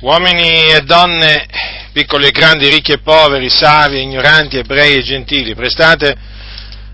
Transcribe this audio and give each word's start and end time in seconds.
Uomini 0.00 0.70
e 0.70 0.82
donne, 0.82 1.44
piccoli 1.92 2.28
e 2.28 2.30
grandi, 2.30 2.68
ricchi 2.68 2.92
e 2.92 3.00
poveri, 3.00 3.50
savi, 3.50 4.00
ignoranti, 4.00 4.58
ebrei 4.58 4.94
e 4.94 5.02
gentili, 5.02 5.56
prestate 5.56 6.16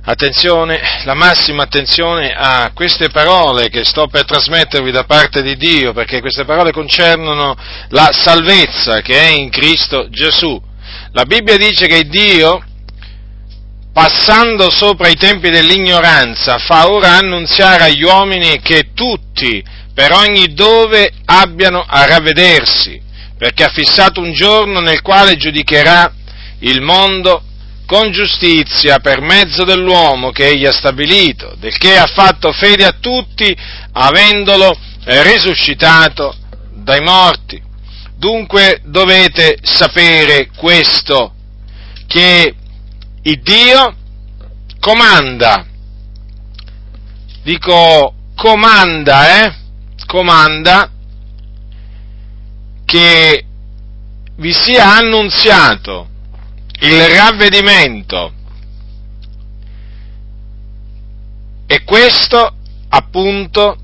attenzione, 0.07 0.80
la 1.04 1.12
massima 1.12 1.64
attenzione 1.64 2.35
a 2.35 2.71
queste 2.72 3.11
parole 3.11 3.69
che 3.69 3.85
sto 3.85 4.06
per 4.06 4.25
trasmettervi 4.25 4.90
da 4.90 5.04
parte 5.04 5.43
di 5.43 5.54
Dio, 5.56 5.93
perché 5.93 6.21
queste 6.21 6.46
parole 6.46 6.72
concernono 6.72 7.54
la 7.88 8.11
salvezza 8.11 9.03
che 9.03 9.21
è 9.21 9.28
in 9.28 9.50
Cristo 9.50 10.08
Gesù. 10.08 10.58
La 11.12 11.24
Bibbia 11.24 11.58
dice 11.58 11.86
che 11.86 12.04
Dio, 12.04 12.64
passando 13.92 14.71
sopra 14.71 15.08
i 15.08 15.14
tempi 15.14 15.50
dell'ignoranza, 15.50 16.56
fa 16.56 16.91
ora 16.91 17.18
annunziare 17.18 17.84
agli 17.84 18.02
uomini 18.02 18.60
che 18.62 18.92
tutti, 18.95 19.62
per 19.95 20.12
ogni 20.12 20.52
dove 20.52 21.12
abbiano 21.24 21.84
a 21.87 22.05
ravvedersi, 22.05 23.01
perché 23.38 23.65
ha 23.65 23.70
fissato 23.73 24.20
un 24.20 24.32
giorno 24.32 24.80
nel 24.80 25.01
quale 25.01 25.37
giudicherà 25.37 26.12
il 26.60 26.82
mondo 26.82 27.42
con 27.87 28.10
giustizia 28.10 28.98
per 28.98 29.20
mezzo 29.20 29.65
dell'uomo 29.65 30.30
che 30.30 30.48
egli 30.48 30.66
ha 30.66 30.73
stabilito, 30.73 31.54
del 31.59 31.77
che 31.77 31.96
ha 31.96 32.06
fatto 32.06 32.51
fede 32.52 32.84
a 32.84 32.96
tutti, 32.98 33.54
avendolo 33.92 34.77
risuscitato 35.04 36.34
dai 36.73 37.01
morti. 37.01 37.62
Dunque 38.16 38.80
dovete 38.84 39.59
sapere 39.62 40.48
questo, 40.56 41.34
che 42.06 42.54
il 43.23 43.40
Dio 43.42 43.96
comanda, 44.80 45.66
dico 47.42 48.15
comanda, 48.34 49.45
eh? 49.45 49.62
Comanda 50.14 50.88
che 52.84 53.45
vi 54.37 54.52
sia 54.52 54.95
annunziato 54.95 56.06
il 56.82 57.09
ravvedimento. 57.09 58.32
E 61.66 61.82
questo 61.82 62.54
appunto 62.90 63.76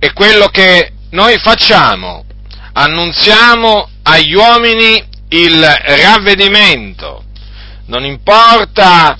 è 0.00 0.12
quello 0.12 0.48
che 0.48 0.92
noi 1.10 1.38
facciamo, 1.38 2.24
annunziamo 2.72 3.90
agli 4.02 4.34
uomini 4.34 5.04
il 5.28 5.64
ravvedimento, 5.64 7.22
non 7.86 8.04
importa 8.04 9.16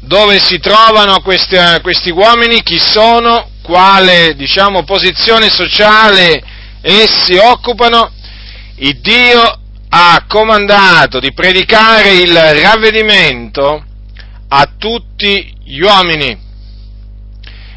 dove 0.00 0.38
si 0.38 0.58
trovano 0.60 1.20
questi, 1.20 1.58
questi 1.82 2.10
uomini, 2.10 2.62
chi 2.62 2.78
sono, 2.78 3.52
quale 3.64 4.34
diciamo, 4.34 4.84
posizione 4.84 5.48
sociale 5.48 6.42
essi 6.82 7.34
occupano, 7.36 8.12
il 8.76 9.00
Dio 9.00 9.58
ha 9.88 10.24
comandato 10.28 11.18
di 11.18 11.32
predicare 11.32 12.10
il 12.12 12.34
ravvedimento 12.60 13.82
a 14.48 14.68
tutti 14.78 15.56
gli 15.64 15.80
uomini. 15.80 16.38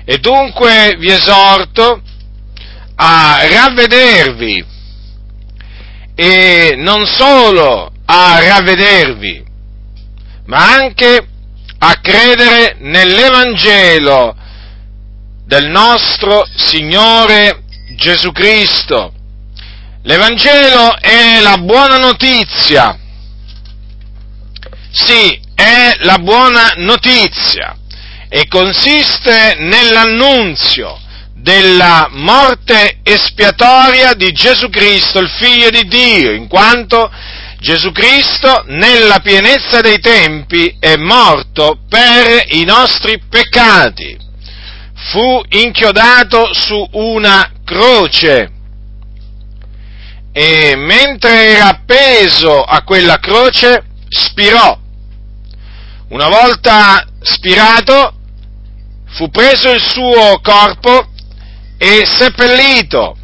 E 0.03 0.17
dunque 0.17 0.97
vi 0.99 1.09
esorto 1.09 2.01
a 2.95 3.47
ravvedervi 3.49 4.65
e 6.15 6.73
non 6.75 7.05
solo 7.05 7.91
a 8.05 8.39
ravvedervi, 8.41 9.45
ma 10.47 10.73
anche 10.73 11.27
a 11.77 11.99
credere 12.01 12.75
nell'Evangelo 12.79 14.35
del 15.47 15.69
nostro 15.69 16.45
Signore 16.55 17.63
Gesù 17.95 18.33
Cristo. 18.33 19.13
L'Evangelo 20.03 20.97
è 20.99 21.39
la 21.39 21.57
buona 21.57 21.95
notizia. 21.95 22.99
Sì, 24.91 25.39
è 25.55 25.95
la 25.99 26.17
buona 26.19 26.73
notizia 26.77 27.77
e 28.27 28.47
consiste 28.47 29.55
nell'annunzio 29.59 30.99
della 31.33 32.09
morte 32.11 32.99
espiatoria 33.03 34.13
di 34.15 34.33
Gesù 34.33 34.69
Cristo, 34.69 35.19
il 35.19 35.29
Figlio 35.29 35.69
di 35.69 35.87
Dio, 35.87 36.33
in 36.33 36.47
quanto 36.47 37.09
Gesù 37.59 37.93
Cristo 37.93 38.63
nella 38.67 39.19
pienezza 39.19 39.79
dei 39.79 39.99
tempi 39.99 40.75
è 40.77 40.97
morto 40.97 41.79
per 41.87 42.43
i 42.49 42.65
nostri 42.65 43.21
peccati 43.29 44.26
fu 45.09 45.41
inchiodato 45.49 46.53
su 46.53 46.87
una 46.91 47.51
croce 47.63 48.51
e 50.31 50.75
mentre 50.75 51.55
era 51.55 51.67
appeso 51.69 52.63
a 52.63 52.83
quella 52.83 53.17
croce 53.17 53.85
spirò. 54.09 54.77
Una 56.09 56.27
volta 56.27 57.05
spirato 57.21 58.13
fu 59.07 59.29
preso 59.29 59.71
il 59.71 59.81
suo 59.81 60.39
corpo 60.41 61.07
e 61.77 62.05
seppellito, 62.05 63.15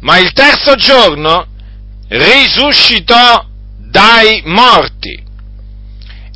ma 0.00 0.18
il 0.18 0.32
terzo 0.32 0.74
giorno 0.76 1.46
risuscitò 2.08 3.44
dai 3.78 4.42
morti. 4.44 5.24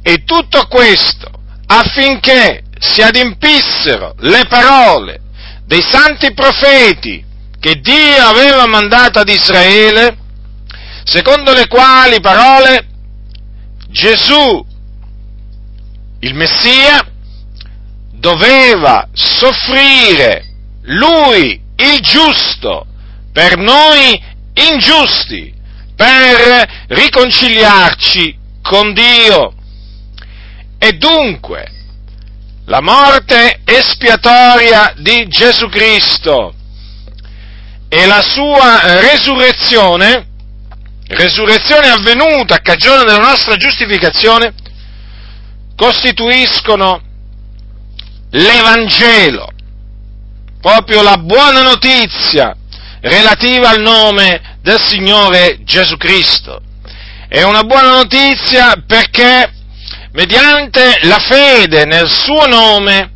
E 0.02 0.24
tutto 0.24 0.66
questo 0.66 1.30
affinché 1.66 2.64
si 2.82 3.00
adempissero 3.00 4.14
le 4.18 4.44
parole 4.48 5.20
dei 5.64 5.82
santi 5.82 6.34
profeti 6.34 7.24
che 7.60 7.76
Dio 7.80 8.26
aveva 8.26 8.66
mandato 8.66 9.20
ad 9.20 9.28
Israele, 9.28 10.16
secondo 11.04 11.52
le 11.52 11.68
quali 11.68 12.20
parole 12.20 12.88
Gesù, 13.88 14.66
il 16.20 16.34
Messia, 16.34 17.06
doveva 18.14 19.08
soffrire 19.12 20.44
lui, 20.82 21.60
il 21.76 22.00
giusto, 22.00 22.86
per 23.32 23.56
noi 23.58 24.20
ingiusti, 24.54 25.54
per 25.94 26.84
riconciliarci 26.88 28.38
con 28.60 28.92
Dio. 28.92 29.54
E 30.78 30.92
dunque, 30.94 31.71
la 32.66 32.80
morte 32.80 33.60
espiatoria 33.64 34.94
di 34.98 35.26
Gesù 35.28 35.68
Cristo 35.68 36.54
e 37.88 38.06
la 38.06 38.22
sua 38.22 39.00
resurrezione, 39.00 40.26
resurrezione 41.08 41.88
avvenuta 41.88 42.54
a 42.54 42.60
cagione 42.60 43.04
della 43.04 43.18
nostra 43.18 43.56
giustificazione, 43.56 44.54
costituiscono 45.76 47.02
l'Evangelo, 48.30 49.48
proprio 50.60 51.02
la 51.02 51.18
buona 51.18 51.62
notizia 51.62 52.56
relativa 53.00 53.70
al 53.70 53.80
nome 53.80 54.58
del 54.62 54.80
Signore 54.80 55.58
Gesù 55.64 55.96
Cristo. 55.96 56.60
È 57.28 57.42
una 57.42 57.64
buona 57.64 57.90
notizia 57.90 58.74
perché 58.86 59.52
mediante 60.12 60.98
la 61.02 61.18
fede 61.18 61.84
nel 61.84 62.08
suo 62.08 62.46
nome, 62.46 63.10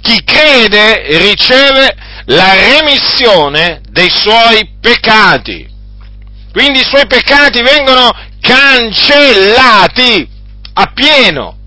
chi 0.00 0.22
crede 0.24 1.18
riceve 1.18 1.94
la 2.26 2.54
remissione 2.54 3.80
dei 3.90 4.10
suoi 4.10 4.68
peccati. 4.80 5.66
Quindi 6.52 6.80
i 6.80 6.84
suoi 6.84 7.06
peccati 7.06 7.62
vengono 7.62 8.12
cancellati 8.40 10.28
a 10.74 10.92
pieno. 10.92 11.58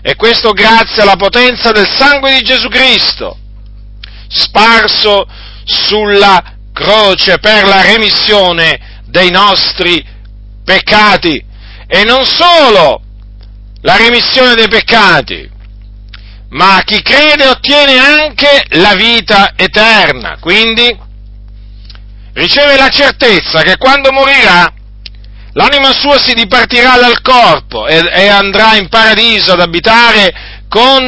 E 0.00 0.14
questo 0.14 0.52
grazie 0.52 1.02
alla 1.02 1.16
potenza 1.16 1.72
del 1.72 1.88
sangue 1.88 2.34
di 2.34 2.42
Gesù 2.42 2.68
Cristo, 2.68 3.36
sparso 4.28 5.26
sulla 5.64 6.54
croce 6.72 7.38
per 7.38 7.64
la 7.64 7.82
remissione 7.82 9.02
dei 9.06 9.30
nostri 9.30 10.02
peccati. 10.64 11.44
E 11.86 12.04
non 12.04 12.24
solo 12.24 13.02
la 13.82 13.96
remissione 13.96 14.54
dei 14.54 14.68
peccati, 14.68 15.48
ma 16.50 16.82
chi 16.84 17.02
crede 17.02 17.46
ottiene 17.46 17.98
anche 17.98 18.64
la 18.70 18.94
vita 18.94 19.52
eterna, 19.56 20.38
quindi 20.40 21.06
riceve 22.32 22.76
la 22.76 22.88
certezza 22.88 23.62
che 23.62 23.76
quando 23.76 24.12
morirà 24.12 24.72
l'anima 25.52 25.92
sua 25.92 26.18
si 26.18 26.34
dipartirà 26.34 26.96
dal 26.98 27.20
corpo 27.20 27.86
e, 27.86 28.08
e 28.12 28.28
andrà 28.28 28.76
in 28.76 28.88
paradiso 28.88 29.52
ad 29.52 29.60
abitare 29.60 30.32
con 30.68 31.04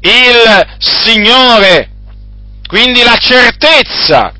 il 0.00 0.76
Signore, 0.78 1.90
quindi 2.66 3.02
la 3.02 3.16
certezza. 3.16 4.32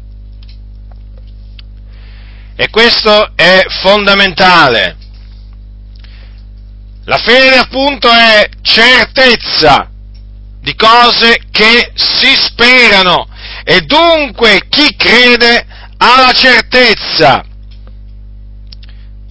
E 2.55 2.71
questo 2.71 3.33
è 3.35 3.65
fondamentale. 3.83 4.97
La 7.05 7.19
fede 7.19 7.57
appunto 7.57 8.09
è 8.09 8.49
certezza 8.63 9.89
di 10.61 10.75
cose 10.77 11.41
che 11.51 11.91
si 11.95 12.33
sperano 12.37 13.27
e 13.65 13.81
dunque 13.81 14.63
chi 14.69 14.95
crede 14.97 15.67
ha 15.97 16.21
la 16.21 16.33
certezza 16.33 17.45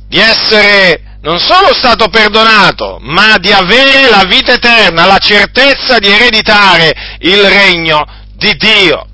di 0.07 0.19
essere 0.19 1.17
non 1.21 1.39
solo 1.39 1.73
stato 1.73 2.09
perdonato, 2.09 2.97
ma 3.01 3.37
di 3.37 3.51
avere 3.51 4.09
la 4.09 4.25
vita 4.27 4.53
eterna, 4.53 5.05
la 5.05 5.19
certezza 5.19 5.99
di 5.99 6.07
ereditare 6.07 7.17
il 7.19 7.41
regno 7.43 8.03
di 8.35 8.53
Dio. 8.55 9.05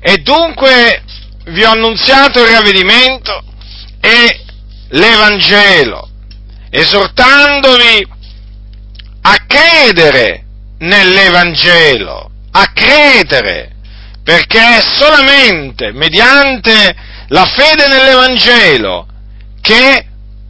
E 0.00 0.18
dunque 0.18 1.02
vi 1.46 1.64
ho 1.64 1.70
annunziato 1.72 2.40
il 2.40 2.50
ravvedimento 2.50 3.42
e 4.00 4.44
l'Evangelo, 4.90 6.09
esortandovi 6.70 8.06
a 9.22 9.36
credere 9.46 10.44
nell'Evangelo, 10.78 12.30
a 12.52 12.72
credere, 12.72 13.72
perché 14.22 14.78
è 14.78 14.80
solamente 14.80 15.92
mediante 15.92 16.94
la 17.28 17.44
fede 17.44 17.88
nell'Evangelo 17.88 19.06
che 19.60 20.06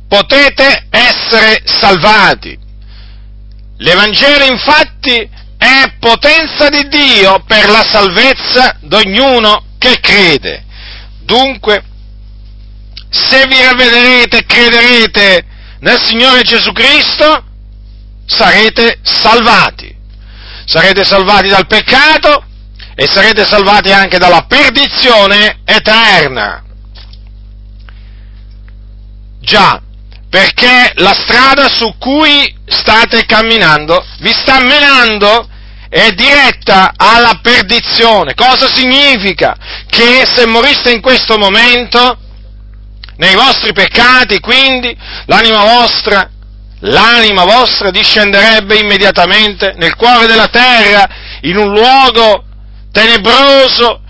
potete 0.06 0.87
essere 0.90 1.62
salvati. 1.64 2.58
L'Evangelo 3.78 4.44
infatti 4.44 5.28
è 5.56 5.93
potenza 5.99 6.69
di 6.69 6.88
Dio 6.88 7.43
per 7.46 7.69
la 7.69 7.82
salvezza 7.82 8.76
di 8.81 8.94
ognuno 8.94 9.64
che 9.78 9.99
crede. 10.00 10.64
Dunque, 11.23 11.82
se 13.08 13.46
vi 13.46 13.62
ravvederete 13.62 14.44
crederete 14.44 15.44
nel 15.80 16.02
Signore 16.02 16.42
Gesù 16.42 16.72
Cristo, 16.72 17.44
sarete 18.26 18.98
salvati. 19.02 19.96
Sarete 20.64 21.04
salvati 21.04 21.48
dal 21.48 21.66
peccato 21.66 22.44
e 22.94 23.06
sarete 23.06 23.44
salvati 23.46 23.92
anche 23.92 24.18
dalla 24.18 24.44
perdizione 24.46 25.60
eterna. 25.64 26.62
Già, 29.40 29.80
perché 30.28 30.92
la 30.96 31.12
strada 31.12 31.68
su 31.68 31.96
cui 31.98 32.54
state 32.66 33.24
camminando 33.26 34.04
vi 34.20 34.32
sta 34.32 34.60
menando 34.60 35.48
è 35.88 36.12
diretta 36.12 36.92
alla 36.96 37.40
perdizione. 37.42 38.34
Cosa 38.34 38.68
significa? 38.72 39.56
Che 39.88 40.24
se 40.32 40.46
moriste 40.46 40.92
in 40.92 41.00
questo 41.00 41.36
momento, 41.36 42.16
nei 43.20 43.34
vostri 43.34 43.75
peccati, 43.75 44.40
quindi 44.40 44.96
l'anima 45.26 45.62
vostra, 45.62 46.31
l'anima 46.81 47.44
vostra 47.44 47.90
discenderebbe 47.90 48.78
immediatamente 48.78 49.75
nel 49.76 49.94
cuore 49.94 50.26
della 50.26 50.49
terra, 50.49 51.06
in 51.43 51.58
un 51.58 51.70
luogo 51.70 52.44
tenebroso, 52.90 54.00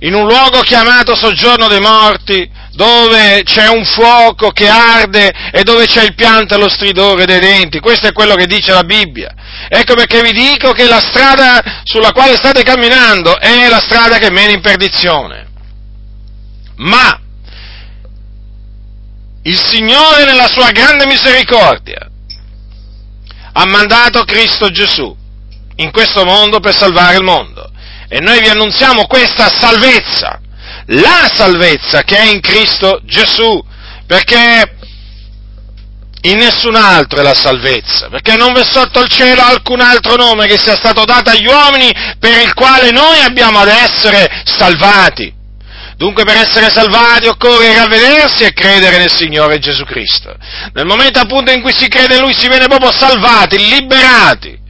in 0.00 0.14
un 0.14 0.26
luogo 0.26 0.60
chiamato 0.62 1.14
soggiorno 1.14 1.68
dei 1.68 1.78
morti, 1.78 2.50
dove 2.72 3.42
c'è 3.44 3.68
un 3.68 3.84
fuoco 3.84 4.50
che 4.50 4.68
arde 4.68 5.32
e 5.52 5.62
dove 5.62 5.86
c'è 5.86 6.02
il 6.02 6.16
pianto 6.16 6.56
e 6.56 6.58
lo 6.58 6.68
stridore 6.68 7.24
dei 7.24 7.38
denti. 7.38 7.78
Questo 7.78 8.08
è 8.08 8.12
quello 8.12 8.34
che 8.34 8.46
dice 8.46 8.72
la 8.72 8.82
Bibbia. 8.82 9.32
Ecco 9.68 9.94
perché 9.94 10.22
vi 10.22 10.32
dico 10.32 10.72
che 10.72 10.88
la 10.88 11.00
strada 11.00 11.82
sulla 11.84 12.10
quale 12.10 12.34
state 12.34 12.64
camminando 12.64 13.38
è 13.38 13.68
la 13.68 13.80
strada 13.80 14.18
che 14.18 14.30
mena 14.30 14.50
in 14.50 14.60
perdizione. 14.60 15.46
Ma 16.78 17.20
il 19.46 19.58
Signore 19.58 20.24
nella 20.24 20.48
sua 20.48 20.70
grande 20.70 21.06
misericordia 21.06 22.08
ha 23.52 23.64
mandato 23.64 24.24
Cristo 24.24 24.70
Gesù 24.70 25.16
in 25.76 25.90
questo 25.90 26.24
mondo 26.24 26.60
per 26.60 26.76
salvare 26.76 27.16
il 27.16 27.22
mondo. 27.22 27.70
E 28.08 28.20
noi 28.20 28.40
vi 28.40 28.48
annunziamo 28.48 29.06
questa 29.06 29.48
salvezza 29.48 30.40
la 30.86 31.30
salvezza 31.32 32.02
che 32.02 32.16
è 32.16 32.24
in 32.24 32.40
Cristo 32.40 33.00
Gesù, 33.04 33.60
perché 34.06 34.74
in 36.22 36.38
nessun 36.38 36.74
altro 36.74 37.20
è 37.20 37.22
la 37.22 37.34
salvezza, 37.34 38.08
perché 38.08 38.36
non 38.36 38.52
v'è 38.52 38.64
sotto 38.64 39.00
il 39.00 39.08
cielo 39.08 39.42
alcun 39.42 39.80
altro 39.80 40.16
nome 40.16 40.46
che 40.46 40.58
sia 40.58 40.76
stato 40.76 41.04
dato 41.04 41.30
agli 41.30 41.46
uomini 41.46 41.92
per 42.18 42.40
il 42.40 42.52
quale 42.54 42.90
noi 42.90 43.20
abbiamo 43.20 43.58
ad 43.58 43.68
essere 43.68 44.42
salvati. 44.44 45.34
Dunque 45.96 46.24
per 46.24 46.36
essere 46.36 46.68
salvati 46.68 47.26
occorre 47.26 47.74
ravvedersi 47.74 48.44
e 48.44 48.52
credere 48.52 48.98
nel 48.98 49.10
Signore 49.10 49.58
Gesù 49.58 49.84
Cristo. 49.84 50.34
Nel 50.74 50.84
momento 50.84 51.18
appunto 51.18 51.50
in 51.50 51.62
cui 51.62 51.72
si 51.74 51.88
crede 51.88 52.16
in 52.16 52.20
Lui 52.20 52.34
si 52.34 52.48
viene 52.48 52.66
proprio 52.66 52.92
salvati, 52.92 53.56
liberati 53.56 54.64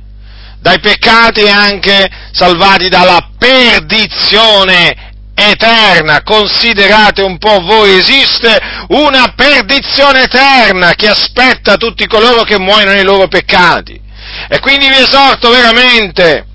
dai 0.61 0.81
peccati 0.81 1.43
e 1.43 1.50
anche 1.50 2.08
salvati 2.32 2.88
dalla 2.88 3.31
perdizione 3.38 5.14
eterna. 5.34 6.23
Considerate 6.23 7.23
un 7.23 7.38
po' 7.38 7.61
voi, 7.61 7.99
esiste 7.99 8.58
una 8.88 9.32
perdizione 9.37 10.23
eterna 10.23 10.94
che 10.94 11.08
aspetta 11.08 11.76
tutti 11.76 12.06
coloro 12.06 12.43
che 12.43 12.58
muoiono 12.58 12.93
nei 12.93 13.05
loro 13.05 13.28
peccati. 13.28 14.00
E 14.49 14.58
quindi 14.61 14.88
vi 14.88 14.99
esorto 14.99 15.50
veramente 15.50 16.46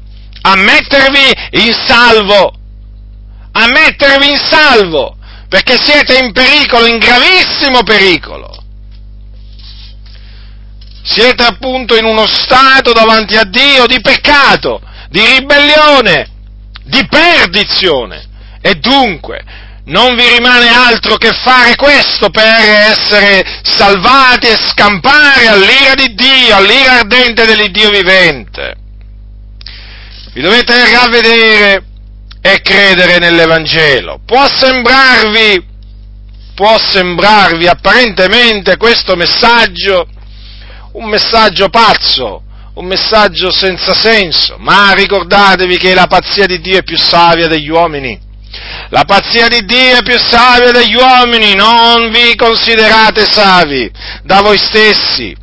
a 0.41 0.55
mettervi 0.55 1.63
in 1.63 1.73
salvo, 1.73 2.53
a 3.51 3.67
mettervi 3.67 4.29
in 4.29 4.37
salvo, 4.37 5.17
perché 5.49 5.77
siete 5.77 6.17
in 6.17 6.31
pericolo, 6.31 6.85
in 6.85 6.97
gravissimo 6.97 7.83
pericolo. 7.83 8.59
Siete 11.03 11.43
appunto 11.43 11.95
in 11.95 12.05
uno 12.05 12.27
stato 12.27 12.93
davanti 12.93 13.35
a 13.35 13.43
Dio 13.43 13.85
di 13.87 13.99
peccato, 14.01 14.81
di 15.09 15.25
ribellione, 15.25 16.29
di 16.83 17.05
perdizione. 17.07 18.29
E 18.61 18.75
dunque 18.75 19.43
non 19.85 20.15
vi 20.15 20.27
rimane 20.35 20.69
altro 20.69 21.17
che 21.17 21.31
fare 21.33 21.75
questo 21.75 22.29
per 22.29 22.45
essere 22.45 23.43
salvati 23.63 24.47
e 24.47 24.55
scampare 24.55 25.47
all'ira 25.47 25.95
di 25.95 26.13
Dio, 26.13 26.55
all'ira 26.55 26.99
ardente 26.99 27.45
dell'Iddio 27.45 27.89
vivente. 27.89 28.75
Vi 30.33 30.41
dovete 30.41 30.93
ravvedere 30.93 31.83
e 32.41 32.61
credere 32.61 33.19
nell'Evangelo. 33.19 34.21
Può 34.25 34.47
sembrarvi, 34.47 35.63
può 36.55 36.77
sembrarvi 36.77 37.67
apparentemente 37.67 38.77
questo 38.77 39.15
messaggio 39.15 40.07
un 40.93 41.07
messaggio 41.07 41.69
pazzo, 41.69 42.43
un 42.73 42.85
messaggio 42.85 43.49
senza 43.51 43.93
senso, 43.93 44.57
ma 44.57 44.91
ricordatevi 44.91 45.77
che 45.77 45.93
la 45.93 46.07
pazzia 46.07 46.45
di 46.45 46.59
Dio 46.59 46.79
è 46.79 46.83
più 46.83 46.97
savia 46.97 47.47
degli 47.47 47.69
uomini 47.69 48.29
la 48.89 49.05
pazzia 49.05 49.47
di 49.47 49.63
Dio 49.63 49.97
è 49.97 50.03
più 50.03 50.19
savia 50.19 50.71
degli 50.71 50.95
uomini, 50.95 51.55
non 51.55 52.11
vi 52.11 52.35
considerate 52.35 53.25
savi 53.25 53.89
da 54.23 54.41
voi 54.41 54.57
stessi, 54.57 55.33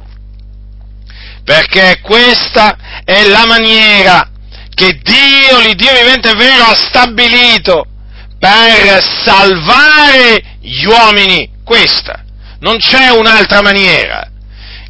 perché 1.45 2.01
questa 2.03 2.77
è 3.05 3.25
la 3.25 3.47
maniera 3.47 4.31
che 4.79 5.01
Dio, 5.03 5.59
l'Iddio 5.59 5.93
vivente 5.93 6.31
e 6.31 6.35
vero, 6.37 6.63
ha 6.63 6.77
stabilito 6.77 7.85
per 8.39 9.03
salvare 9.25 10.41
gli 10.61 10.85
uomini. 10.85 11.51
Questa, 11.65 12.23
non 12.61 12.79
c'è 12.79 13.09
un'altra 13.09 13.61
maniera. 13.61 14.31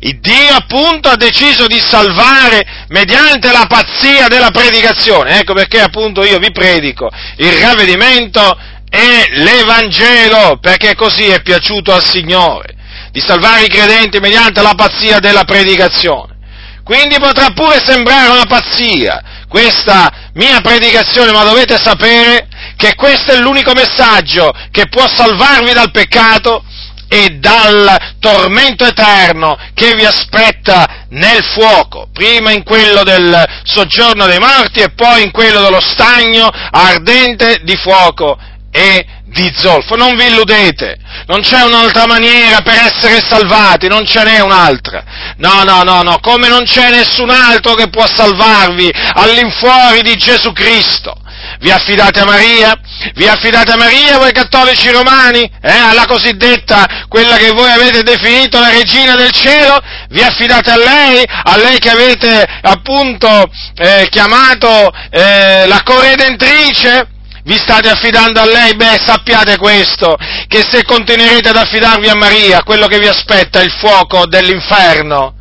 Il 0.01 0.21
Dio 0.21 0.55
appunto 0.55 1.09
ha 1.09 1.17
deciso 1.17 1.67
di 1.67 1.81
salvare 1.81 2.85
mediante 2.89 3.51
la 3.51 3.65
pazzia 3.67 4.29
della 4.29 4.51
predicazione. 4.51 5.39
Ecco 5.41 5.55
perché 5.55 5.81
appunto 5.81 6.23
io 6.23 6.39
vi 6.39 6.53
predico 6.53 7.11
il 7.39 7.53
ravvedimento 7.53 8.57
e 8.91 9.27
l'Evangelo, 9.41 10.59
perché 10.61 10.95
così 10.95 11.29
è 11.29 11.41
piaciuto 11.41 11.95
al 11.95 12.05
Signore, 12.05 12.75
di 13.11 13.21
salvare 13.21 13.65
i 13.65 13.69
credenti 13.69 14.21
mediante 14.21 14.61
la 14.61 14.75
pazzia 14.77 15.19
della 15.19 15.45
predicazione. 15.45 16.37
Quindi 16.85 17.19
potrà 17.19 17.51
pure 17.51 17.83
sembrare 17.85 18.29
una 18.29 18.47
pazzia 18.47 19.23
questa 19.49 20.31
mia 20.35 20.61
predicazione, 20.61 21.33
ma 21.33 21.43
dovete 21.43 21.77
sapere 21.83 22.49
che 22.77 22.95
questo 22.95 23.33
è 23.33 23.39
l'unico 23.39 23.73
messaggio 23.73 24.53
che 24.71 24.89
può 24.89 25.07
salvarvi 25.09 25.73
dal 25.73 25.91
peccato 25.91 26.63
e 27.09 27.39
dal 27.39 28.17
tormento 28.21 28.85
eterno 28.85 29.57
che 29.73 29.95
vi 29.95 30.05
aspetta 30.05 31.07
nel 31.09 31.43
fuoco, 31.43 32.09
prima 32.13 32.53
in 32.53 32.63
quello 32.63 33.03
del 33.03 33.45
soggiorno 33.65 34.27
dei 34.27 34.39
morti 34.39 34.81
e 34.81 34.91
poi 34.91 35.23
in 35.23 35.31
quello 35.31 35.63
dello 35.63 35.81
stagno 35.81 36.51
ardente 36.71 37.61
di 37.63 37.77
fuoco 37.77 38.39
e 38.79 39.05
di 39.25 39.53
zolfo. 39.57 39.97
Non 39.97 40.17
vi 40.17 40.27
illudete, 40.27 40.97
non 41.27 41.41
c'è 41.41 41.63
un'altra 41.63 42.07
maniera 42.07 42.61
per 42.61 42.75
essere 42.75 43.21
salvati, 43.21 43.89
non 43.89 44.07
ce 44.07 44.23
n'è 44.23 44.39
un'altra. 44.39 45.03
No, 45.39 45.65
no, 45.65 45.83
no, 45.83 46.03
no, 46.03 46.19
come 46.21 46.49
non 46.49 46.65
c'è 46.65 46.91
nessun 46.91 47.31
altro 47.31 47.75
che 47.75 47.89
può 47.89 48.07
salvarvi 48.07 48.91
all'infuori 49.15 50.03
di 50.03 50.15
Gesù 50.15 50.53
Cristo. 50.53 51.15
Vi 51.61 51.71
affidate 51.71 52.21
a 52.21 52.25
Maria? 52.25 52.79
Vi 53.15 53.27
affidate 53.27 53.73
a 53.73 53.77
Maria 53.77 54.19
voi 54.19 54.33
cattolici 54.33 54.91
romani? 54.91 55.51
Eh, 55.61 55.71
alla 55.73 56.05
cosiddetta, 56.07 57.07
quella 57.09 57.37
che 57.37 57.51
voi 57.51 57.71
avete 57.71 58.03
definito 58.03 58.61
la 58.61 58.71
regina 58.71 59.17
del 59.17 59.33
cielo? 59.33 59.81
Vi 60.11 60.23
affidate 60.23 60.71
a 60.71 60.77
lei? 60.77 61.25
A 61.27 61.57
lei 61.57 61.79
che 61.79 61.91
avete 61.91 62.47
appunto 62.63 63.51
eh, 63.77 64.07
chiamato 64.11 64.93
eh, 65.11 65.67
la 65.67 65.81
corredentrice? 65.85 67.17
Vi 67.49 67.57
state 67.57 67.89
affidando 67.89 68.41
a 68.41 68.45
lei? 68.45 68.77
Beh, 68.77 69.01
sappiate 69.05 69.57
questo, 69.57 70.17
che 70.47 70.67
se 70.71 70.85
continuerete 70.85 71.49
ad 71.49 71.57
affidarvi 71.57 72.07
a 72.09 72.15
Maria, 72.15 72.63
quello 72.63 72.87
che 72.87 72.99
vi 72.99 73.09
aspetta 73.09 73.61
è 73.61 73.65
il 73.65 73.73
fuoco 73.73 74.27
dell'inferno 74.27 75.38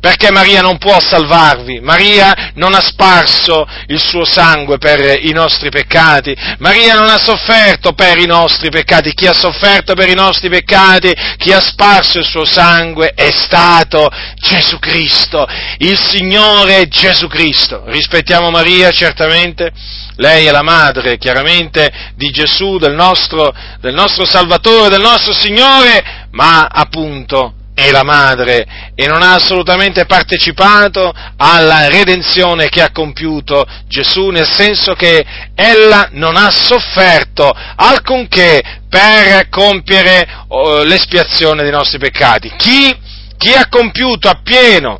perché 0.00 0.30
Maria 0.30 0.60
non 0.60 0.78
può 0.78 0.98
salvarvi, 1.00 1.80
Maria 1.80 2.52
non 2.54 2.74
ha 2.74 2.80
sparso 2.80 3.66
il 3.86 4.00
suo 4.00 4.24
sangue 4.24 4.78
per 4.78 5.18
i 5.24 5.32
nostri 5.32 5.70
peccati, 5.70 6.36
Maria 6.58 6.94
non 6.94 7.08
ha 7.08 7.18
sofferto 7.18 7.92
per 7.92 8.18
i 8.18 8.26
nostri 8.26 8.70
peccati, 8.70 9.12
chi 9.14 9.26
ha 9.26 9.32
sofferto 9.32 9.94
per 9.94 10.08
i 10.08 10.14
nostri 10.14 10.48
peccati, 10.48 11.14
chi 11.36 11.52
ha 11.52 11.60
sparso 11.60 12.18
il 12.18 12.24
suo 12.24 12.44
sangue 12.44 13.12
è 13.14 13.30
stato 13.30 14.08
Gesù 14.36 14.78
Cristo, 14.78 15.46
il 15.78 15.98
Signore 15.98 16.88
Gesù 16.88 17.26
Cristo. 17.28 17.84
Rispettiamo 17.86 18.50
Maria 18.50 18.90
certamente, 18.90 19.72
lei 20.16 20.46
è 20.46 20.50
la 20.50 20.62
madre 20.62 21.18
chiaramente 21.18 21.90
di 22.14 22.30
Gesù, 22.30 22.78
del 22.78 22.94
nostro, 22.94 23.54
del 23.80 23.94
nostro 23.94 24.24
Salvatore, 24.24 24.88
del 24.88 25.00
nostro 25.00 25.32
Signore, 25.32 26.28
ma 26.30 26.68
appunto 26.70 27.54
è 27.76 27.90
la 27.90 28.04
madre 28.04 28.92
e 28.94 29.06
non 29.06 29.20
ha 29.20 29.34
assolutamente 29.34 30.06
partecipato 30.06 31.12
alla 31.36 31.88
redenzione 31.88 32.70
che 32.70 32.80
ha 32.80 32.90
compiuto 32.90 33.66
Gesù, 33.86 34.30
nel 34.30 34.48
senso 34.50 34.94
che 34.94 35.22
ella 35.54 36.08
non 36.12 36.36
ha 36.36 36.50
sofferto 36.50 37.52
alcunché 37.76 38.62
per 38.88 39.50
compiere 39.50 40.26
oh, 40.48 40.84
l'espiazione 40.84 41.62
dei 41.62 41.70
nostri 41.70 41.98
peccati. 41.98 42.50
Chi, 42.56 42.96
chi 43.36 43.52
ha 43.52 43.68
compiuto 43.68 44.30
appieno 44.30 44.98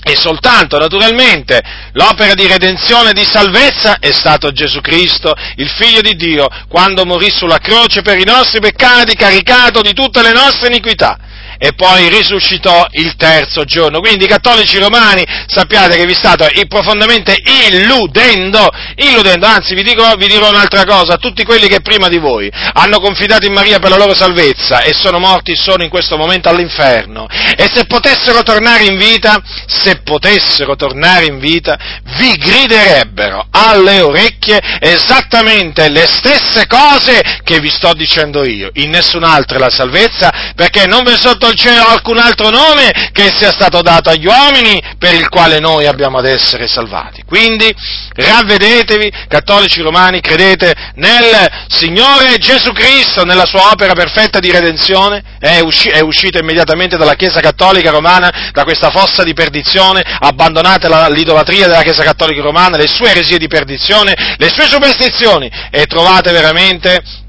e 0.00 0.14
soltanto, 0.14 0.78
naturalmente, 0.78 1.60
l'opera 1.94 2.34
di 2.34 2.46
redenzione 2.46 3.10
e 3.10 3.14
di 3.14 3.24
salvezza 3.24 3.98
è 3.98 4.12
stato 4.12 4.52
Gesù 4.52 4.80
Cristo, 4.80 5.34
il 5.56 5.68
Figlio 5.68 6.00
di 6.00 6.14
Dio, 6.14 6.46
quando 6.68 7.04
morì 7.04 7.28
sulla 7.28 7.58
croce 7.58 8.02
per 8.02 8.18
i 8.18 8.24
nostri 8.24 8.60
peccati, 8.60 9.16
caricato 9.16 9.80
di 9.80 9.92
tutte 9.94 10.22
le 10.22 10.30
nostre 10.30 10.68
iniquità 10.68 11.18
e 11.58 11.72
poi 11.72 12.08
risuscitò 12.08 12.86
il 12.92 13.16
terzo 13.16 13.64
giorno. 13.64 14.00
Quindi 14.00 14.26
cattolici 14.26 14.78
romani 14.78 15.24
sappiate 15.46 15.96
che 15.96 16.06
vi 16.06 16.14
state 16.14 16.50
profondamente 16.68 17.36
illudendo, 17.68 18.68
illudendo, 18.94 19.46
anzi 19.46 19.74
vi, 19.74 19.82
dico, 19.82 20.14
vi 20.16 20.28
dirò 20.28 20.48
un'altra 20.48 20.84
cosa, 20.84 21.16
tutti 21.16 21.44
quelli 21.44 21.66
che 21.66 21.80
prima 21.80 22.08
di 22.08 22.18
voi 22.18 22.50
hanno 22.74 23.00
confidato 23.00 23.46
in 23.46 23.52
Maria 23.52 23.78
per 23.78 23.90
la 23.90 23.96
loro 23.96 24.14
salvezza 24.14 24.82
e 24.82 24.92
sono 24.94 25.18
morti 25.18 25.56
sono 25.56 25.82
in 25.82 25.90
questo 25.90 26.16
momento 26.16 26.48
all'inferno 26.48 27.26
e 27.56 27.68
se 27.72 27.86
potessero 27.86 28.42
tornare 28.42 28.84
in 28.84 28.96
vita, 28.96 29.42
se 29.66 30.00
potessero 30.02 30.76
tornare 30.76 31.26
in 31.26 31.38
vita, 31.38 31.76
vi 32.18 32.36
griderebbero 32.36 33.48
alle 33.50 34.00
orecchie 34.00 34.60
esattamente 34.80 35.88
le 35.90 36.06
stesse 36.06 36.66
cose 36.66 37.40
che 37.42 37.58
vi 37.60 37.70
sto 37.70 37.92
dicendo 37.94 38.44
io. 38.46 38.70
In 38.74 38.90
nessun'altra 38.90 39.56
è 39.56 39.60
la 39.60 39.70
salvezza 39.70 40.52
perché 40.54 40.86
non 40.86 41.02
vi 41.04 41.16
sotto 41.18 41.47
il 41.48 41.56
cielo 41.56 41.86
alcun 41.86 42.18
altro 42.18 42.50
nome 42.50 43.10
che 43.12 43.32
sia 43.34 43.50
stato 43.50 43.82
dato 43.82 44.10
agli 44.10 44.26
uomini 44.26 44.80
per 44.98 45.14
il 45.14 45.28
quale 45.28 45.58
noi 45.58 45.86
abbiamo 45.86 46.18
ad 46.18 46.26
essere 46.26 46.66
salvati. 46.66 47.22
Quindi 47.26 47.72
ravvedetevi, 48.14 49.10
cattolici 49.28 49.80
romani, 49.80 50.20
credete 50.20 50.74
nel 50.94 51.66
Signore 51.68 52.36
Gesù 52.38 52.72
Cristo, 52.72 53.24
nella 53.24 53.46
sua 53.46 53.70
opera 53.70 53.94
perfetta 53.94 54.38
di 54.38 54.50
redenzione, 54.50 55.22
è, 55.38 55.60
usci- 55.60 55.88
è 55.88 56.00
uscito 56.00 56.38
immediatamente 56.38 56.96
dalla 56.96 57.14
Chiesa 57.14 57.40
Cattolica 57.40 57.90
Romana, 57.90 58.50
da 58.52 58.64
questa 58.64 58.90
fossa 58.90 59.22
di 59.22 59.34
perdizione, 59.34 60.02
abbandonate 60.20 60.88
la, 60.88 61.08
l'idolatria 61.08 61.66
della 61.66 61.82
Chiesa 61.82 62.02
Cattolica 62.02 62.42
Romana, 62.42 62.76
le 62.76 62.88
sue 62.88 63.10
eresie 63.10 63.38
di 63.38 63.48
perdizione, 63.48 64.14
le 64.36 64.48
sue 64.48 64.66
superstizioni 64.66 65.50
e 65.70 65.86
trovate 65.86 66.32
veramente 66.32 67.26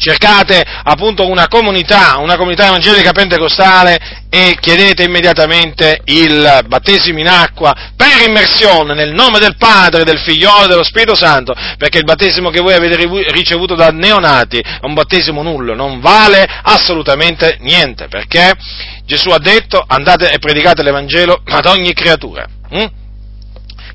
cercate 0.00 0.64
appunto 0.82 1.28
una 1.28 1.46
comunità, 1.46 2.16
una 2.18 2.36
comunità 2.36 2.66
evangelica 2.66 3.12
pentecostale 3.12 4.26
e 4.30 4.56
chiedete 4.58 5.02
immediatamente 5.04 6.00
il 6.06 6.64
battesimo 6.66 7.20
in 7.20 7.28
acqua 7.28 7.74
per 7.94 8.26
immersione 8.26 8.94
nel 8.94 9.12
nome 9.12 9.38
del 9.38 9.56
Padre, 9.56 10.04
del 10.04 10.18
Figliolo 10.18 10.64
e 10.64 10.68
dello 10.68 10.82
Spirito 10.82 11.14
Santo, 11.14 11.54
perché 11.76 11.98
il 11.98 12.04
battesimo 12.04 12.50
che 12.50 12.60
voi 12.60 12.72
avete 12.72 12.96
ricevuto 13.30 13.74
da 13.74 13.88
neonati 13.88 14.58
è 14.58 14.84
un 14.84 14.94
battesimo 14.94 15.42
nullo, 15.42 15.74
non 15.74 16.00
vale 16.00 16.46
assolutamente 16.62 17.58
niente, 17.60 18.08
perché 18.08 18.54
Gesù 19.04 19.28
ha 19.30 19.38
detto 19.38 19.84
andate 19.86 20.30
e 20.30 20.38
predicate 20.38 20.82
l'Evangelo 20.82 21.42
ad 21.44 21.66
ogni 21.66 21.92
creatura. 21.92 22.46
Hm? 22.70 22.86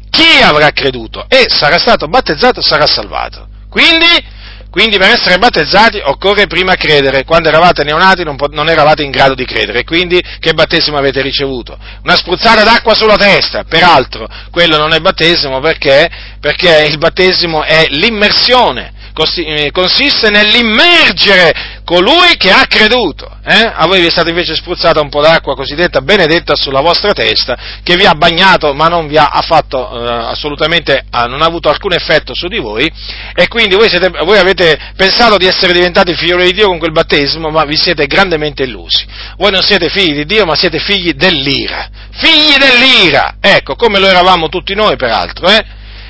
Chi 0.09 0.41
avrà 0.41 0.69
creduto 0.69 1.25
e 1.27 1.45
sarà 1.47 1.77
stato 1.77 2.07
battezzato 2.07 2.61
sarà 2.61 2.85
salvato. 2.85 3.47
Quindi 3.69 4.33
quindi 4.75 4.97
per 4.97 5.11
essere 5.11 5.37
battezzati 5.37 6.01
occorre 6.03 6.47
prima 6.47 6.75
credere. 6.75 7.23
Quando 7.23 7.47
eravate 7.47 7.85
neonati 7.85 8.25
non, 8.25 8.35
po- 8.35 8.49
non, 8.51 8.67
eravate 8.67 9.03
in 9.03 9.09
grado 9.09 9.33
di 9.33 9.45
credere. 9.45 9.85
Quindi 9.85 10.21
che 10.37 10.53
battesimo 10.53 10.97
avete 10.97 11.21
ricevuto? 11.21 11.79
Una 12.03 12.17
spruzzata 12.17 12.61
d'acqua 12.65 12.93
sulla 12.93 13.15
testa. 13.15 13.63
Peraltro, 13.63 14.27
quello 14.51 14.75
non 14.75 14.91
è 14.91 14.99
battesimo 14.99 15.61
perché? 15.61 16.09
Perché 16.41 16.87
il 16.89 16.97
battesimo 16.97 17.63
è 17.63 17.85
l'immersione. 17.87 18.91
Eh, 19.45 19.71
consiste 19.71 20.29
nell'immergere 20.29 21.74
colui 21.85 22.35
che 22.37 22.49
ha 22.49 22.65
creduto. 22.67 23.29
Eh? 23.45 23.71
A 23.73 23.85
voi 23.85 24.01
vi 24.01 24.07
è 24.07 24.09
stata 24.09 24.29
invece 24.29 24.55
spruzzata 24.55 24.99
un 24.99 25.09
po' 25.09 25.21
d'acqua 25.21 25.55
cosiddetta 25.55 26.01
benedetta 26.01 26.55
sulla 26.55 26.81
vostra 26.81 27.13
testa, 27.13 27.55
che 27.83 27.95
vi 27.95 28.05
ha 28.05 28.15
bagnato 28.15 28.73
ma 28.73 28.87
non 28.87 29.07
vi 29.07 29.17
ha 29.17 29.29
fatto 29.45 29.77
eh, 29.77 30.25
assolutamente, 30.25 31.05
eh, 31.09 31.27
non 31.27 31.41
ha 31.41 31.45
avuto 31.45 31.69
alcun 31.69 31.93
effetto 31.93 32.33
su 32.33 32.47
di 32.47 32.57
voi, 32.57 32.91
e 33.33 33.47
quindi 33.47 33.75
voi, 33.75 33.87
siete, 33.87 34.09
voi 34.09 34.39
avete 34.39 34.77
pensato 34.97 35.37
di 35.37 35.45
essere 35.45 35.73
diventati 35.73 36.15
figli 36.15 36.35
di 36.35 36.53
Dio 36.53 36.67
con 36.67 36.79
quel 36.79 36.91
battesimo, 36.91 37.49
ma 37.49 37.63
vi 37.63 37.77
siete 37.77 38.07
grandemente 38.07 38.63
illusi. 38.63 39.05
Voi 39.37 39.51
non 39.51 39.61
siete 39.61 39.89
figli 39.89 40.15
di 40.15 40.25
Dio, 40.25 40.45
ma 40.45 40.55
siete 40.55 40.79
figli 40.79 41.13
dell'ira. 41.13 41.87
Figli 42.11 42.55
dell'ira! 42.57 43.35
Ecco, 43.39 43.75
come 43.75 43.99
lo 43.99 44.07
eravamo 44.07 44.49
tutti 44.49 44.73
noi 44.73 44.95
peraltro, 44.95 45.47
eh? 45.47 45.63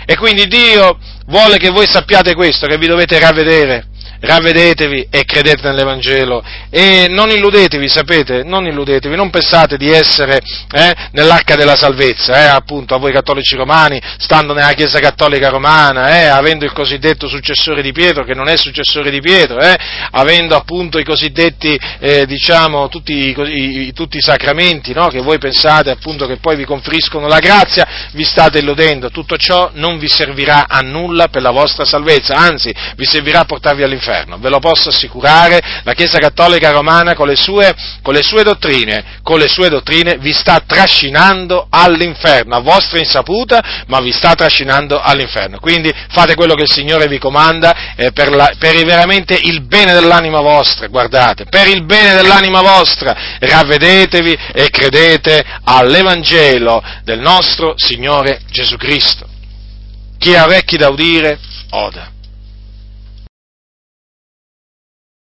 E 0.06 0.16
quindi 0.16 0.48
Dio 0.48 0.98
vuole 1.26 1.58
che 1.58 1.70
voi 1.70 1.88
sappiate 1.90 2.34
questo, 2.34 2.68
che 2.68 2.78
vi 2.78 2.88
dovete 2.88 3.20
ravvedere, 3.20 3.88
ravvedetevi 4.20 5.08
e 5.10 5.26
credete 5.26 5.68
nell'Evangelo 5.68 6.44
e 6.70 7.08
non 7.10 7.30
illudetevi, 7.30 7.88
sapete, 7.88 8.44
non 8.44 8.66
illudetevi, 8.66 9.16
non 9.16 9.30
pensate 9.30 9.78
di 9.78 9.90
essere 9.90 10.42
eh, 10.72 10.96
nell'arca 11.12 11.56
della 11.56 11.76
salvezza, 11.76 12.44
eh, 12.44 12.48
appunto 12.48 12.96
a 12.96 12.98
voi 12.98 13.12
cattolici 13.12 13.56
romani, 13.56 14.02
stando 14.18 14.54
nella 14.54 14.74
Chiesa 14.74 15.00
Cattolica 15.00 15.50
Romana, 15.50 16.20
eh, 16.20 16.26
avendo 16.26 16.66
il 16.66 16.72
cosiddetto 16.72 17.28
successore 17.28 17.82
di 17.82 17.92
Pietro, 17.92 18.24
che 18.24 18.34
non 18.34 18.48
è 18.48 18.58
successore 18.58 19.12
di 19.12 19.22
Pietro, 19.22 19.60
eh, 19.60 19.76
avendo 20.12 20.56
appunto 20.56 20.98
i 20.98 21.04
cosiddetti, 21.04 21.78
eh, 22.00 22.26
diciamo, 22.26 22.88
tutti 22.90 23.36
i, 23.38 23.94
tutti 23.94 24.18
i 24.18 24.22
sacramenti, 24.22 24.94
no, 24.94 25.08
che 25.08 25.22
voi 25.22 25.38
pensate 25.38 25.90
appunto 25.90 26.26
che 26.28 26.38
poi 26.38 26.56
vi 26.56 26.66
conferiscono 26.66 27.28
la 27.28 27.40
grazia, 27.40 27.88
vi 28.14 28.24
state 28.24 28.60
illudendo, 28.60 29.10
tutto 29.10 29.38
ciò 29.38 29.72
non 29.74 29.98
vi 29.98 30.08
servirà 30.08 30.66
a 30.68 30.82
nulla 30.82 31.28
per 31.28 31.42
la 31.42 31.52
vostra 31.52 31.86
salvezza, 31.86 32.36
anzi 32.36 32.74
vi 32.96 33.06
servirà 33.06 33.42
a 33.42 33.46
portarvi 33.46 33.84
all'inferno 33.84 34.05
all'inferno, 34.06 34.38
ve 34.38 34.50
lo 34.50 34.60
posso 34.60 34.90
assicurare, 34.90 35.82
la 35.84 35.94
Chiesa 35.94 36.20
Cattolica 36.20 36.72
Romana 36.72 37.16
con 37.16 37.28
le 37.28 37.36
sue, 37.36 37.74
con 38.02 38.14
le 38.14 38.22
sue 38.22 38.44
dottrine, 38.44 39.20
con 39.24 39.40
le 39.40 39.48
sue 39.48 39.70
dottrine 39.70 40.18
vi 40.20 40.32
sta 40.32 40.62
trascinando 40.66 41.68
all'inferno, 41.70 42.56
a 42.56 42.60
vostra 42.60 43.00
insaputa, 43.00 43.84
ma 43.88 44.00
vi 44.00 44.12
sta 44.12 44.36
trascinando 44.36 45.00
all'inferno. 45.02 45.60
Quindi 45.60 45.92
fate 46.10 46.36
quello 46.36 46.54
che 46.54 46.64
il 46.64 46.72
Signore 46.72 47.08
vi 47.08 47.18
comanda 47.18 47.96
eh, 47.96 48.12
per, 48.12 48.34
la, 48.34 48.54
per 48.58 48.74
veramente 48.86 49.40
il 49.42 49.62
bene 49.62 49.94
dell'anima 49.94 50.42
vostra, 50.42 50.88
guardate, 50.88 51.46
per 51.46 51.68
il 51.68 51.86
bene 51.86 52.14
dell'anima 52.14 52.62
vostra, 52.62 53.16
ravvedetevi 53.40 54.38
e 54.54 54.70
credete 54.70 55.44
all'Evangelo 55.64 56.84
del 57.04 57.20
nostro 57.20 57.74
Signore 57.78 58.42
Gesù 58.50 58.76
Cristo. 58.76 59.28
Chi 60.18 60.36
ha 60.36 60.46
orecchi 60.46 60.78
da 60.78 60.90
udire, 60.90 61.40
oda. 61.72 62.14